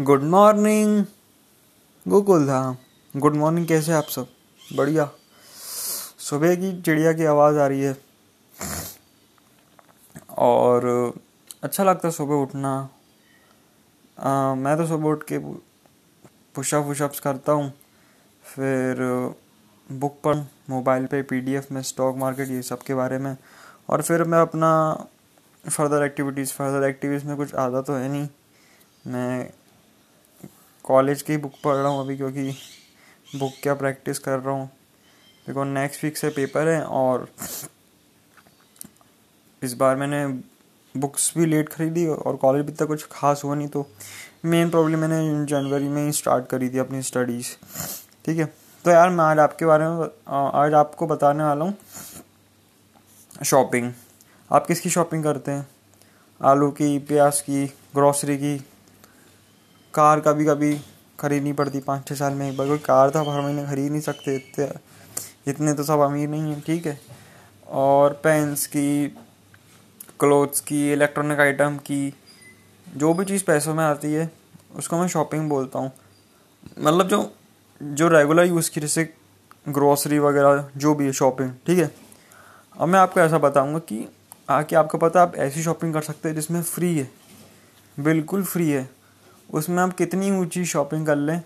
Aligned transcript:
Good 0.00 0.22
morning. 0.22 1.04
Gokul 2.08 2.46
था 2.46 2.76
good 3.16 3.34
morning 3.34 3.66
कैसे 3.66 3.92
आप 3.92 4.04
सब? 4.04 4.26
बढ़िया। 4.76 5.10
सुबह 6.18 6.56
की 6.56 6.82
चिड़िया 6.82 7.12
की 7.12 7.24
आवाज़ 7.24 7.56
आ 7.56 7.66
रही 7.66 7.80
है। 7.80 7.96
और 10.38 11.12
अच्छा 11.62 11.84
लगता 11.84 12.08
है 12.08 12.12
सुबह 12.12 12.34
उठना। 12.34 12.88
आ, 14.18 14.54
मैं 14.54 14.76
तो 14.76 14.86
सुबह 14.86 15.08
उठ 15.08 15.22
के 15.22 15.38
पुशअप 16.54 16.84
वुशअप्स 16.84 17.20
करता 17.20 17.52
हूँ। 17.52 17.72
फिर 18.44 18.96
बुक 19.92 20.12
पर 20.12 20.50
मोबाइल 20.70 21.06
पे 21.06 21.22
पीडीएफ 21.22 21.72
में 21.72 21.82
स्टॉक 21.82 22.16
मार्केट 22.16 22.48
ये 22.48 22.62
सब 22.62 22.82
के 22.82 22.94
बारे 22.94 23.18
में। 23.18 23.36
और 23.88 24.02
फिर 24.02 24.24
मैं 24.24 24.38
अपना 24.38 25.04
फर्दर 25.70 26.02
एक्टिविटीज़ 26.02 26.52
फर्दर 26.52 26.86
एक्टिविटीज़ 26.86 27.26
में 27.28 27.36
कुछ 27.36 27.54
आता 27.54 27.82
तो 27.82 27.92
है 27.92 28.08
नहीं। 28.08 28.28
मैं 29.06 29.52
कॉलेज 30.86 31.22
की 31.22 31.36
बुक 31.36 31.52
पढ़ 31.64 31.74
रहा 31.74 31.88
हूँ 31.88 32.00
अभी 32.00 32.16
क्योंकि 32.16 32.50
बुक 33.36 33.52
क्या 33.62 33.74
प्रैक्टिस 33.74 34.18
कर 34.18 34.38
रहा 34.38 34.54
हूँ। 34.54 34.66
देखो 35.46 35.64
नेक्स्ट 35.64 36.04
वीक 36.04 36.16
से 36.16 36.28
पेपर 36.30 36.68
है 36.68 36.82
और 36.82 37.28
इस 39.62 39.74
बार 39.74 39.96
मैंने 39.96 40.26
बुक्स 40.94 41.32
भी 41.38 41.46
लेट 41.46 41.68
खरीदी 41.68 42.06
और 42.06 42.36
कॉलेज 42.36 42.64
भी 42.66 42.72
तक 42.72 42.86
कुछ 42.86 43.06
खास 43.12 43.42
हुआ 43.44 43.54
नहीं 43.54 43.68
तो 43.68 43.86
मेन 44.44 44.70
प्रॉब्लम 44.70 44.98
मैंने 44.98 45.44
जनवरी 45.46 45.88
में 45.88 46.04
ही 46.04 46.12
स्टार्ट 46.12 46.46
करी 46.46 46.68
थी 46.70 46.78
अपनी 46.78 47.02
स्टडीज़ 47.02 47.48
ठीक 48.24 48.38
है? 48.38 48.44
तो 48.84 48.90
यार, 48.90 49.10
मैं 49.10 49.24
आज 49.24 49.38
आपके 49.38 49.66
बारे 49.66 49.84
में, 49.84 50.08
आज 50.28 50.74
आपको 50.74 51.06
बताने 51.06 51.44
वाला 51.44 51.64
हूँ 51.64 51.76
शॉपिंग 53.44 53.92
आप 54.50 54.66
किसकी 54.66 54.90
शॉपिंग 54.90 55.24
करते 55.24 55.50
हैं? 55.50 55.66
आलू 56.40 56.70
की, 56.70 56.98
प्याज 56.98 57.40
की 57.40 57.66
ग्रॉसरी 57.66 58.36
की? 58.36 58.56
कार 59.96 60.20
कभी 60.20 60.44
कभी 60.44 60.80
खरीदनी 61.20 61.52
पड़ती 61.52 61.80
पाँच 61.80 62.08
छः 62.08 62.14
साल 62.14 62.32
में 62.32 62.50
एक 62.50 62.56
बार। 62.56 62.66
कोई 62.68 62.78
कार 62.78 63.10
तो 63.10 63.18
हर 63.18 63.40
महीने 63.40 63.66
खरीद 63.66 63.90
नहीं 63.90 64.00
सकते, 64.00 64.36
इतने 64.36 64.70
इतने 65.48 65.72
तो 65.72 65.84
सब 65.84 65.98
अमीर 65.98 66.28
नहीं 66.28 66.42
हैं, 66.42 66.60
ठीक 66.60 66.86
है? 66.86 67.00
और 67.68 68.20
पेंस 68.24 68.66
की, 68.66 69.08
क्लोथ्स 70.20 70.60
की, 70.60 70.92
इलेक्ट्रॉनिक 70.92 71.40
आइटम 71.40 71.76
की, 71.76 72.14
जो 72.86 73.14
भी 73.14 73.24
चीज़ 73.24 73.44
पैसों 73.44 73.74
में 73.74 73.84
आती 73.84 74.12
है, 74.12 74.30
उसको 74.76 74.98
मैं 74.98 75.08
शॉपिंग 75.08 75.48
बोलता 75.48 75.78
हूँ। 75.78 75.92
मतलब 76.78 77.08
जो 77.08 77.32
जो 77.82 78.08
रेगुलर 78.08 78.46
यूज़ 78.46 78.70
की, 78.70 78.80
जैसे 78.80 79.14
ग्रॉसरी 79.68 80.18
वगैरह, 80.18 80.68
जो 80.76 80.94
भी 80.94 81.04
है 81.04 81.12
शॉपिंग 81.12 81.50
ठीक 81.66 81.78
है? 81.78 81.90
अब 82.80 82.88
मैं 82.88 83.00
आपको 83.00 83.20
ऐसा 83.20 83.38
बताऊँगा 83.38 83.78
कि, 83.78 84.08
आके 84.50 84.76
आपको 84.76 84.98
पता 84.98 85.22
आप 85.22 85.36
ऐसी 85.36 85.62
शॉपिंग 85.62 85.94
कर 85.94 86.02
सकते 86.02 86.28
हैं 86.28 86.36
जिसमें 86.36 86.62
फ्री 86.62 86.98
है। 86.98 87.10
बिल्कुल 88.00 88.44
फ्री 88.44 88.70
है। 88.70 88.88
उसमें 89.50 89.82
आप 89.82 89.92
कितनी 89.92 90.30
ऊँची 90.30 90.64
शॉपिंग 90.64 91.06
कर 91.06 91.16
लें, 91.16 91.40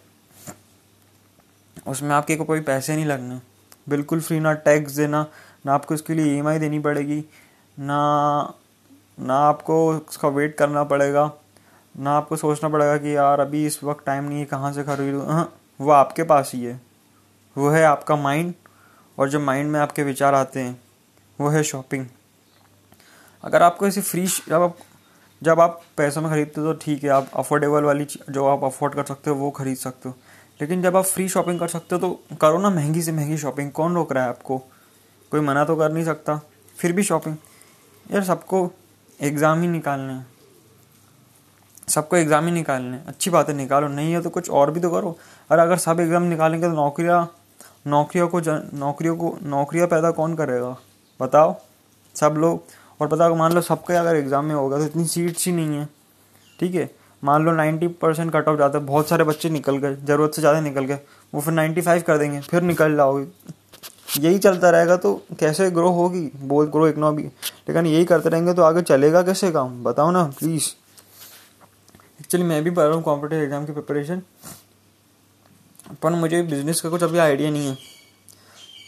उसमें 1.87 2.11
आपके 2.11 2.37
को 2.37 2.45
कोई 2.45 2.61
पैसे 2.61 2.97
नहीं 2.97 3.07
लगने। 3.07 3.41
बिल्कुल 3.89 4.21
फ्री 4.21 4.41
ना 4.41 4.53
टैक्स 4.55 4.93
देना, 4.93 5.27
ना 5.67 5.75
आपको 5.75 5.95
उसके 5.95 6.15
लिए 6.15 6.35
ईएमआई 6.35 6.59
देनी 6.59 6.79
पड़ेगी, 6.79 7.25
ना 7.77 8.55
ना 9.19 9.35
आपको 9.39 9.87
उसका 9.91 10.29
वेट 10.29 10.57
करना 10.57 10.85
पड़ेगा, 10.85 11.31
ना 11.95 12.13
आपको 12.13 12.37
सोचना 12.37 12.69
पड़ेगा 12.69 12.97
कि 12.97 13.17
यार 13.17 13.41
अभी 13.41 13.65
इस 13.67 13.83
वक्त 13.85 14.05
टाइम 14.07 14.25
नहीं 14.25 14.39
है, 14.39 14.45
कहाँ 14.45 14.73
से 14.73 14.85
खरीदूँ? 14.85 15.27
हाँ 15.27 15.53
वो 15.81 15.91
आपके 15.93 16.23
पास 16.23 16.51
ही 16.55 16.63
है। 16.65 16.81
वो 17.57 17.71
है 17.71 17.83
आपका 17.85 18.17
माइंड 18.17 18.53
और 19.19 19.29
जो 19.29 19.41
माइंड 19.41 19.71
में 19.71 19.79
आपके 19.81 20.03
विचार 20.03 20.35
आते 20.35 20.61
हैं, 20.61 20.81
वो 21.39 21.49
है 21.49 21.63
शॉपिंग 21.63 22.07
अगर 23.45 23.63
आपको 23.63 23.87
ऐसी 23.87 24.01
फ्री 24.01 24.27
जब 25.43 25.61
आप 25.61 25.81
पैसों 25.97 26.23
में 26.23 26.31
खरीदते 26.31 26.61
हो 26.61 26.73
तो 26.73 26.79
ठीक 26.81 27.05
है, 27.05 27.11
आप 27.11 27.31
अफोर्डेबल 27.35 27.83
वाली 27.83 28.07
जो 28.31 28.47
आप 28.47 28.65
अफोर्ड 28.65 28.95
कर 28.95 29.05
सकते 29.05 29.31
हो, 29.31 29.37
वो 29.37 29.51
खरीद 29.51 29.77
सकते 29.79 30.09
हो। 30.09 30.15
लेकिन 30.61 30.83
जब 30.83 30.97
आप 30.97 31.05
फ्री 31.05 31.29
शॉपिंग 31.29 31.61
कर 31.61 31.69
सकते 31.69 31.95
हो 31.95 32.01
तो 32.01 32.37
करो 32.37 32.59
ना 32.59 32.71
महँगी 32.71 33.03
से 33.03 33.13
महँगी 33.13 33.37
शॉपिंग 33.39 33.71
कौन 33.73 33.95
रोक 33.95 34.13
रहा 34.13 34.25
है 34.25 34.31
आपको? 34.31 34.59
कोई 35.33 35.41
मना 35.41 35.65
तो 35.65 35.77
कर 35.77 35.93
नहीं 35.93 36.05
सकता। 36.05 36.41
फिर 36.77 36.93
भी 36.93 37.03
शॉपिंग 37.03 37.37
यार, 38.07 38.23
सबको 38.25 38.71
एग्ज़ाम 39.21 39.61
ही 39.61 39.69
निकालने 39.69 40.13
हैं। 40.13 40.27
सबको 41.89 42.17
एग्ज़ाम 42.17 42.47
ही 42.47 42.53
निकालने 42.53 42.99
अच्छी 43.09 43.31
बात 43.31 43.49
है 43.49 43.55
निकालो। 43.57 43.89
नहीं 43.89 44.13
है 44.13 44.21
तो 44.23 44.31
कुछ 44.31 44.51
और 44.51 44.71
भी 44.71 44.81
तो 44.81 44.91
करो। 44.91 45.17
और 45.51 45.59
अगर 45.59 45.77
सब 45.79 46.01
एग्ज़ाम 46.01 46.23
निकालेंगे 46.25 46.67
तो 46.67 46.73
नौकरियाँ, 46.75 47.23
नौकरियों 47.87 48.29
को 48.29 48.41
नौकरियों 48.77 49.17
को, 49.17 49.37
नौकरियाँ 49.43 49.87
पैदा 49.89 50.11
कौन 50.11 50.35
करेगा? 50.37 50.77
बताओ। 51.21 51.55
सब 52.15 52.35
लोग 52.39 52.63
और 53.01 53.09
पता 53.09 53.29
मान 53.35 53.53
लो 53.53 53.61
सबका 53.63 54.01
अगर 54.01 54.17
एग्ज़ाम 54.17 54.45
में 54.45 54.55
होगा 54.55 54.79
तो 54.79 54.85
इतनी 54.85 55.05
सीट्स 55.07 55.47
ही 55.47 55.53
नहीं 55.53 55.77
है। 55.77 55.89
ठीक 56.59 56.75
है? 56.75 56.91
मान 57.23 57.45
लो 57.45 57.53
नाइन्टी 57.53 57.87
परसेंट 58.03 58.33
कट 58.33 58.49
ऑफ़ 58.49 58.59
जाता 58.59 58.79
है, 58.79 58.85
बहुत 58.87 59.09
सारे 59.09 59.25
बच्चे 59.25 59.49
निकल 59.51 59.77
गए, 59.77 59.97
ज़रूरत 59.97 60.35
से 60.35 60.43
ज़्यादा 60.43 60.61
निकल 60.61 60.85
गए, 60.85 60.99
वो 61.33 61.41
फिर 61.41 61.55
नाइन्टी 61.55 61.81
फाइव 61.81 62.03
कर 62.07 62.19
देंगे, 62.19 62.41
फिर 62.41 62.63
निकल 62.63 62.97
जाओगे। 62.97 63.27
यही 64.19 64.39
चलता 64.39 64.71
रहेगा 64.71 64.97
तो 64.97 65.15
कैसे 65.41 65.71
ग्रो 65.71 65.91
होगी? 65.91 66.31
बहुत 66.37 66.71
ग्रो 66.71 66.87
इकोनॉमी 66.89 67.23
लेकिन 67.23 67.87
यही 67.87 68.05
करते 68.05 68.29
रहेंगे 68.29 68.55
तो 68.55 68.63
आगे 68.63 68.83
चलेगा 68.83 69.23
कैसे 69.23 69.51
काम? 69.53 69.83
बताओ 69.85 70.11
ना 70.11 70.23
प्लीज़ 70.39 70.69
एक्चुअली 72.21 72.47
मैं 72.47 72.63
भी 72.65 72.71
पढ़ 72.71 72.85
रहा 72.85 72.95
हूँ 72.95 73.03
कॉम्पिटेटिव 73.03 73.45
एग्ज़ाम 73.45 73.67
की 73.67 73.73
प्रिपरेशन 73.73 74.23
पर 76.03 76.11
मुझे 76.13 76.43
बिज़नेस 76.43 76.81
का 76.81 76.91
कुछ 76.91 77.03
अभी 77.03 77.19
आइडिया 77.19 77.51
नहीं 77.51 77.69
है। 77.69 77.77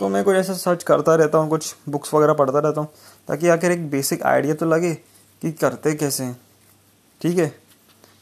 तो 0.03 0.09
मैं 0.09 0.25
कुछ 0.25 0.37
ऐसा 0.37 0.53
सर्च 0.53 0.83
करता 0.83 1.15
रहता 1.15 1.39
हूँ, 1.39 1.49
कुछ 1.51 1.75
बुक्स 1.89 2.15
वगैरह 2.15 2.35
पढ़ता 2.35 2.59
रहता 2.59 2.81
हूँ, 2.81 2.89
ताकि 3.29 3.49
आखिर 3.49 3.73
एक 3.73 3.91
बेसिक 3.91 4.23
आइडिया 4.23 4.55
तो 4.55 4.67
लगे 4.67 4.95
कि 4.95 5.53
करते 5.53 5.95
कैसे 5.95 6.25
हैं। 6.25 6.41
ठीक 7.21 7.39
है? 7.39 7.47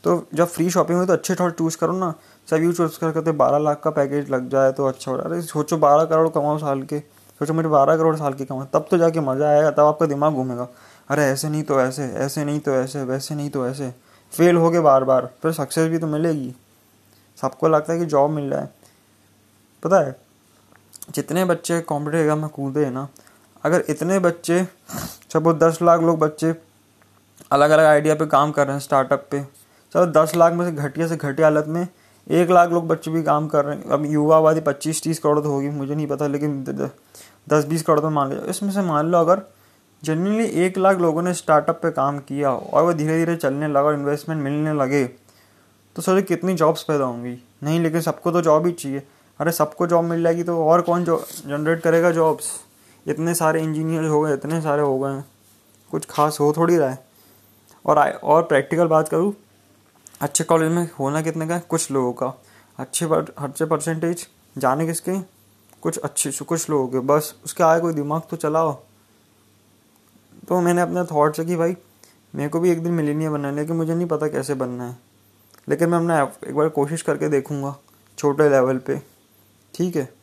तो 0.05 0.27
जब 0.35 0.49
फ्री 0.49 0.71
शॉपिंग 0.71 0.99
हुई 0.99 1.07
तो 1.07 1.13
अच्छे 1.13 1.35
थोड़ा 1.35 1.51
चूज़ 1.51 1.79
करो 1.79 1.93
ना। 1.93 2.13
सब 2.49 2.57
यू 2.57 2.73
चूज़ 2.73 2.99
कर 3.01 3.13
करते 3.13 3.33
बारह 3.33 3.59
लाख 3.59 3.81
का 3.85 3.91
पैकेज 3.91 4.31
लग 4.31 4.49
जाए 4.49 4.73
तो 4.73 4.87
अच्छा 4.87 5.11
हो 5.11 5.17
रहा 5.17 5.29
अरे, 5.29 5.43
सोचो 5.43 5.77
बारह 5.77 6.05
करोड़ 6.05 6.29
कमाओ 6.29 6.59
साल 6.59 6.83
के। 6.83 7.01
सोचो 7.01 7.55
मेरे 7.55 7.69
बारह 7.69 7.97
करोड़ 7.97 8.17
साल 8.17 8.35
के 8.35 8.45
कमाओ। 8.45 8.65
तब 8.65 8.87
तो 8.91 8.99
जाके 8.99 9.21
मज़ा 9.21 9.49
आएगा, 9.49 9.71
तब 9.71 9.81
आपका 9.81 10.07
दिमाग 10.07 10.33
घूमेगा। 10.33 10.69
अरे, 11.09 11.23
ऐसे 11.23 11.49
नहीं 11.49 11.63
तो 11.63 11.81
ऐसे 11.81 12.05
ऐसे 12.05 12.45
नहीं 12.45 12.61
तो 12.61 12.75
ऐसे, 12.75 13.03
वैसे 13.03 13.35
नहीं 13.35 13.51
तो 13.51 13.67
ऐसे। 13.67 13.95
फेल 14.33 14.57
हो 14.57 14.71
गए 14.71 14.81
बार 14.81 15.05
बार 15.05 15.31
फिर 15.43 15.53
सक्सेस 15.53 15.89
भी 15.89 15.99
तो 15.99 16.07
मिलेगी। 16.07 16.55
सबको 17.39 17.69
लगता 17.69 17.93
है 17.93 17.99
कि 17.99 18.05
जॉब 18.05 18.31
मिल 18.31 18.51
रहा 18.51 18.61
है। 18.61 18.75
पता 19.83 20.01
है? 20.01 20.30
जितने 21.11 21.45
बच्चे 21.45 21.81
कॉम्पिटेटिव 21.83 22.21
एग्ज़ाम 22.21 22.39
में 22.39 22.49
कूदे 22.51 22.85
हैं 22.85 22.91
ना, 22.93 23.09
अगर 23.65 23.85
इतने 23.89 24.19
बच्चे 24.21 24.61
वो 25.37 25.53
दस 25.55 25.79
लाख 25.83 26.01
लोग 26.01 26.19
बच्चे 26.19 26.55
अलग 27.53 27.71
अलग 27.71 27.85
आइडिया 27.85 28.15
पे 28.15 28.27
काम 28.29 28.51
कर 28.53 28.67
रहे 28.67 28.75
हैं 28.75 28.81
स्टार्टअप 28.81 29.27
पे 29.31 29.43
चलो 29.93 30.07
दस 30.09 30.35
लाख 30.37 30.53
में 30.53 30.65
से 30.65 30.73
घटिया 30.73 31.07
से 31.09 31.17
घटिया 31.17 31.47
हालत 31.47 31.67
में 31.69 31.87
एक 32.27 32.51
लाख 32.51 32.71
लोग 32.71 32.87
बच्चे 32.89 33.11
भी 33.11 33.23
काम 33.23 33.47
कर 33.49 33.65
रहे 33.65 33.77
हैं। 33.77 33.85
अब 33.87 34.05
युवा 34.07 34.37
आबादी 34.37 34.61
पच्चीस 34.63 35.03
तीस 35.03 35.19
करोड़ 35.19 35.39
तो 35.39 35.51
होगी, 35.51 35.69
मुझे 35.69 35.95
नहीं 35.95 36.07
पता, 36.07 36.27
लेकिन 36.27 36.63
दस 37.49 37.65
बीस 37.67 37.83
करोड़ 37.83 38.01
तो 38.01 38.11
मान 38.11 38.33
लो। 38.33 38.45
इसमें 38.47 38.71
से 38.73 38.83
मान 38.83 39.07
लो 39.07 39.19
अगर 39.19 39.43
जनरली 40.03 40.45
एक 40.65 40.79
लाख 40.79 40.99
लोगों 40.99 41.23
ने 41.23 41.33
स्टार्टअप 41.35 41.81
पे 41.83 41.91
काम 41.93 42.19
किया 42.21 42.51
और 42.51 42.83
वो 42.83 42.93
धीरे 42.95 43.17
धीरे 43.19 43.37
चलने 43.37 43.69
लगा 43.69 43.83
और 43.83 43.95
इन्वेस्टमेंट 43.95 44.43
मिलने 44.43 44.73
लगे 44.75 45.05
तो 45.97 46.03
सोचो 46.03 46.23
कितनी 46.25 46.55
जॉब्स 46.55 46.83
पैदा 46.83 47.05
होंगी? 47.05 47.37
नहीं, 47.63 47.81
लेकिन 47.81 48.01
सबको 48.01 48.31
तो 48.31 48.43
जॉब 48.43 48.67
ही 48.67 48.73
चाहिए। 48.75 49.03
अरे 49.41 49.53
सबको 49.53 49.87
जॉब 49.87 50.05
मिल 50.05 50.23
जाएगी 50.23 50.43
तो 50.43 50.57
और 50.65 50.81
कौन 50.83 51.05
जो 51.05 51.17
जनरेट 51.47 51.81
करेगा 51.83 52.11
जॉब्स 52.11 52.49
इतने 53.07 53.35
सारे 53.35 53.63
इंजीनियर 53.63 54.05
हो 54.05 54.21
गए 54.21 54.35
इतने 54.35 54.61
सारे 54.63 54.83
हो 54.83 54.99
गए 54.99 55.23
कुछ 55.91 56.07
खास 56.11 56.39
हो 56.41 56.53
थोड़ी 56.57 56.77
रहा 56.77 56.89
है। 56.91 56.99
और 57.85 57.99
आ, 57.99 58.05
और 58.05 58.43
प्रैक्टिकल 58.43 58.87
बात 58.87 59.09
करूँ 59.09 59.33
अच्छे 60.21 60.45
कॉलेज 60.45 60.73
में 60.73 60.89
होना 60.99 61.23
कितने 61.23 61.47
का 61.49 61.59
कुछ 61.59 61.91
लोगों 61.91 62.13
का। 62.13 62.33
अच्छे 62.79 63.07
अच्छे 63.07 63.65
परसेंटेज 63.65 64.27
जाने 64.59 64.87
किसके? 64.87 65.19
कुछ 65.83 65.99
अच्छे 65.99 66.31
कुछ 66.45 66.69
लोगों 66.71 66.89
के। 66.89 66.99
बस 67.07 67.35
उसके 67.45 67.65
आए 67.65 67.81
कोई 67.81 67.93
दिमाग 67.95 68.23
तो 68.31 68.37
चलाओ। 68.37 68.73
तो 70.49 70.61
मैंने 70.61 70.81
अपना 70.81 71.05
थॉट 71.05 71.37
से 71.37 71.45
कि 71.45 71.57
भाई 71.57 71.77
मेरे 72.35 72.49
को 72.49 72.61
भी 72.61 72.71
एक 72.71 72.83
दिन 72.83 72.93
मिलीनियर 72.93 73.31
बनना 73.31 73.49
है 73.49 73.55
लेकिन 73.55 73.77
मुझे 73.77 73.95
नहीं 73.95 74.07
पता 74.07 74.29
कैसे 74.29 74.55
बनना 74.55 74.89
है। 74.89 74.99
लेकिन 75.69 75.89
मैं 75.89 75.99
अपना 75.99 76.21
एक 76.49 76.57
बार 76.57 76.69
कोशिश 76.71 77.03
करके 77.03 77.29
देखूँगा 77.29 77.75
छोटे 78.19 78.49
लेवल 78.49 78.79
पे। 78.79 79.01
ठीक 79.75 79.97
है। 79.97 80.20